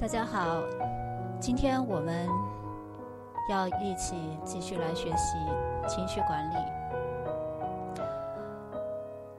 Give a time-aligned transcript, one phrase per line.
[0.00, 0.62] 大家好，
[1.40, 2.28] 今天我们
[3.50, 4.14] 要一起
[4.44, 5.36] 继续来学习
[5.88, 6.54] 情绪管理。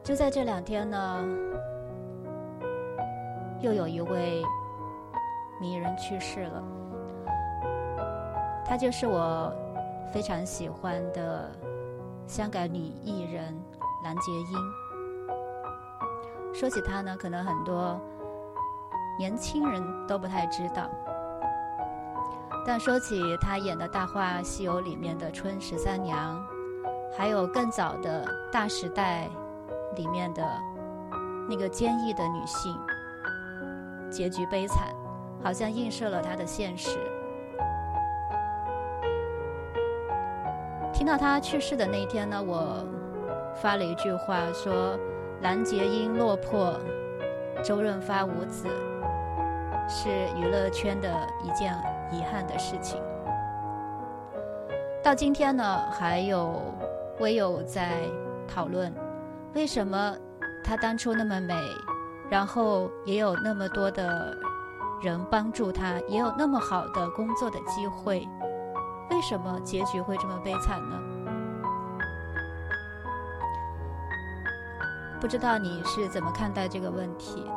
[0.04, 1.26] 就在这两天呢，
[3.62, 4.44] 又有一位
[5.62, 6.62] 名人去世了，
[8.66, 9.54] 他就是我
[10.12, 11.50] 非常喜欢的
[12.28, 13.58] 香港女艺人
[14.04, 14.60] 蓝洁瑛。
[16.54, 17.98] 说起她呢，可能很多。
[19.20, 20.90] 年轻人都不太知道，
[22.66, 26.42] 但说起她演的《大话西游》里面的春十三娘，
[27.18, 29.30] 还有更早的《大时代》
[29.98, 30.42] 里面的
[31.50, 32.74] 那个坚毅的女性，
[34.10, 34.88] 结局悲惨，
[35.44, 36.98] 好像映射了她的现实。
[40.94, 42.88] 听到她去世的那一天呢，我
[43.62, 44.98] 发了一句话说
[45.44, 46.80] ：“蓝洁瑛落魄，
[47.62, 48.66] 周润发无子。”
[49.90, 51.10] 是娱乐圈的
[51.44, 51.76] 一件
[52.12, 53.02] 遗憾的事情。
[55.04, 56.62] 到今天呢，还有
[57.20, 58.04] 微友在
[58.48, 58.94] 讨论，
[59.56, 60.16] 为什么
[60.64, 61.56] 她当初那么美，
[62.30, 64.38] 然后也有那么多的
[65.02, 68.28] 人帮助她，也有那么好的工作的机会，
[69.10, 71.00] 为什么结局会这么悲惨呢？
[75.20, 77.50] 不知道你是怎么看待这个问题？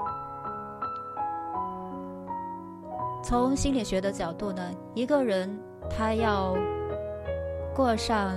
[3.23, 6.57] 从心理学的角度呢，一个人他要
[7.75, 8.35] 过上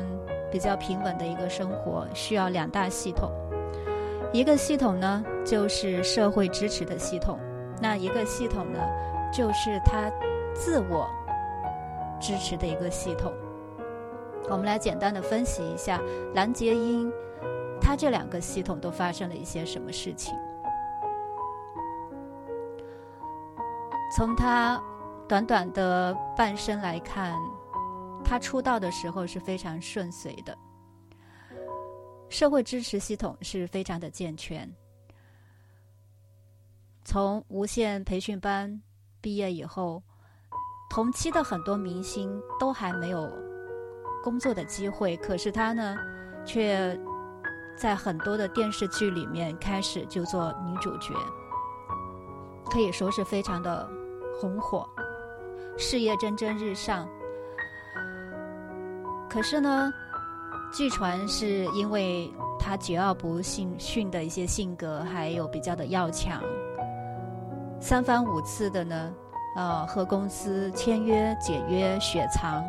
[0.51, 3.31] 比较平稳的一个生活，需要两大系统。
[4.31, 7.37] 一个系统呢，就是社会支持的系统；
[7.81, 8.79] 那一个系统呢，
[9.33, 10.11] 就是他
[10.53, 11.09] 自我
[12.21, 13.33] 支持的一个系统。
[14.49, 15.99] 我们来简单的分析一下
[16.35, 17.11] 蓝洁瑛，
[17.81, 20.33] 她这两个系统都发生了一些什么事情。
[24.15, 24.81] 从他
[25.27, 27.35] 短短的半生来看，
[28.23, 30.57] 他出道的时候是非常顺遂的，
[32.29, 34.73] 社会支持系统是非常的健全。
[37.03, 38.81] 从无线培训班
[39.19, 40.01] 毕业以后，
[40.89, 43.29] 同期的很多明星都还没有
[44.23, 45.97] 工作的机会，可是他呢，
[46.45, 46.97] 却
[47.77, 51.13] 在很多的电视剧里面开始就做女主角，
[52.71, 54.04] 可以说是非常的。
[54.39, 54.87] 红火，
[55.77, 57.07] 事业蒸蒸日上。
[59.29, 59.93] 可是呢，
[60.73, 66.41] 据传是因为他桀骜不驯驯的一些性格，还有比较的要强，
[67.79, 69.13] 三番五次的呢，
[69.55, 72.63] 呃，和公司签约解约雪藏，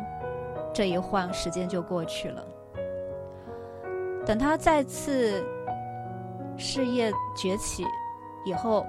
[0.73, 2.45] 这一晃时间就过去了。
[4.25, 5.45] 等他再次
[6.57, 7.85] 事业崛起
[8.45, 8.85] 以后。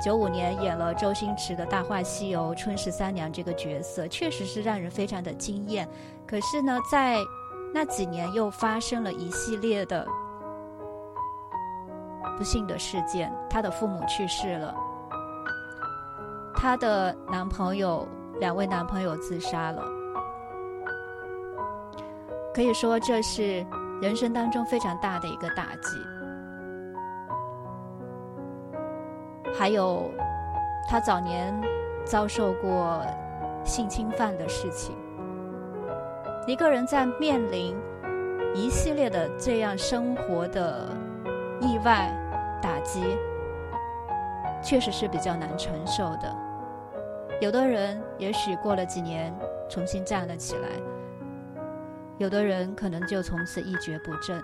[0.00, 5.88] 九五年演了周星驰的《大话西游》春十三娘这个角色，确实是让人非常的惊艳。
[6.26, 7.18] 可是呢，在
[7.74, 10.06] 那几年又发生了一系列的
[12.36, 14.74] 不幸的事件，她的父母去世了，
[16.54, 18.06] 她的男朋友
[18.38, 19.82] 两位男朋友自杀了，
[22.54, 23.66] 可以说这是
[24.00, 25.98] 人生当中非常大的一个打击。
[29.58, 30.08] 还有，
[30.88, 31.52] 他早年
[32.04, 33.04] 遭受过
[33.64, 34.94] 性侵犯的事情。
[36.46, 37.76] 一个人在面临
[38.54, 40.96] 一系列的这样生活的
[41.60, 42.08] 意外
[42.62, 43.02] 打击，
[44.62, 46.32] 确实是比较难承受的。
[47.40, 49.36] 有的人也许过了几年
[49.68, 50.68] 重新站了起来，
[52.16, 54.40] 有的人可能就从此一蹶不振。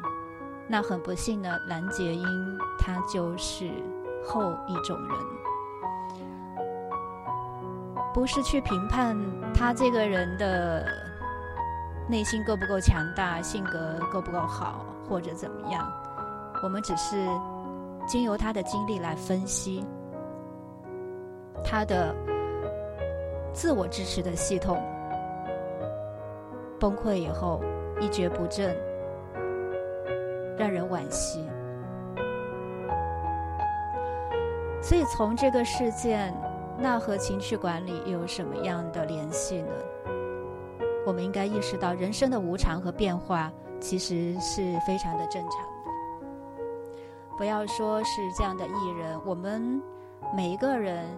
[0.67, 3.71] 那很不幸呢，蓝洁瑛她就是。
[4.25, 5.19] 后一种人，
[8.13, 9.17] 不是去评判
[9.53, 10.87] 他这个人的
[12.09, 15.87] 内心够不够强大，性格够不够好，或者怎么样。
[16.63, 17.27] 我们只是
[18.07, 19.85] 经由他的经历来分析
[21.63, 22.15] 他的
[23.53, 24.83] 自我支持的系统
[26.81, 27.63] 崩溃以后
[28.01, 28.75] 一蹶不振，
[30.57, 31.47] 让人惋惜。
[34.87, 36.31] 所以从这个事件，
[36.79, 39.73] 那和情绪管理又有什么样的联系呢？
[41.07, 43.51] 我们应该意识到，人生的无常和变化
[43.81, 45.91] 其实是非常的正常的。
[47.39, 49.83] 不要说是这样的艺人，我们
[50.37, 51.09] 每一个人，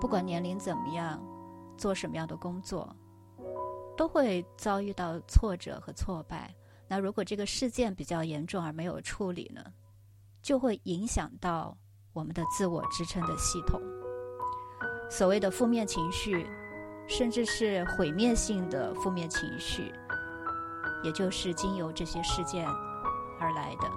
[0.00, 1.20] 不管年龄怎么样，
[1.76, 2.88] 做什么样的工作，
[3.96, 6.54] 都会遭遇到挫折和挫败。
[6.86, 9.64] 那如果这个事件比较严重而没有处理呢，
[10.40, 11.76] 就会影响到。
[12.14, 13.80] 我们的自我支撑的系统，
[15.10, 16.46] 所谓的负面情绪，
[17.08, 19.90] 甚至是毁灭性的负面情绪，
[21.02, 22.68] 也就是经由这些事件
[23.40, 23.90] 而来的。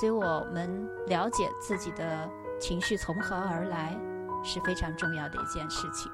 [0.00, 2.28] 所以，我们了解自己的
[2.60, 3.96] 情绪从何而来
[4.42, 6.10] 是非常重要的一件事情。